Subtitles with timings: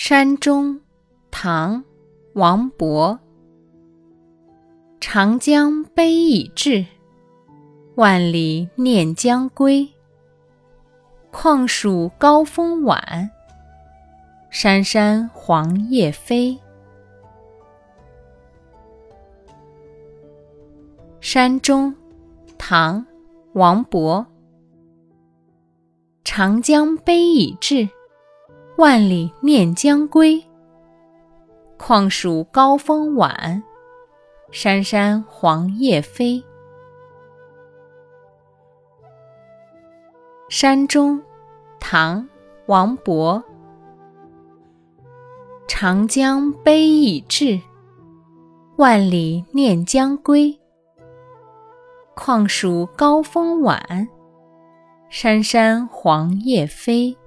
[0.00, 0.80] 山中，
[1.28, 1.82] 唐·
[2.34, 3.18] 王勃。
[5.00, 6.86] 长江悲已滞，
[7.96, 9.88] 万里念将归。
[11.32, 13.28] 况属高风晚，
[14.50, 16.56] 山山黄叶飞。
[21.20, 21.92] 山中，
[22.56, 23.00] 唐·
[23.54, 24.24] 王勃。
[26.22, 27.88] 长江悲已滞。
[28.78, 30.40] 万里念将归，
[31.76, 33.60] 况属高风晚，
[34.52, 36.40] 山山黄叶飞。
[40.48, 41.20] 山中，
[41.80, 42.22] 唐·
[42.66, 43.42] 王勃。
[45.66, 47.60] 长江悲已滞，
[48.76, 50.56] 万里念将归。
[52.14, 54.08] 况属高风晚，
[55.10, 57.18] 山山黄叶飞。